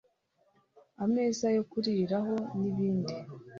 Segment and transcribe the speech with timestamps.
[1.03, 3.15] ameza yokuriraho n'ibindi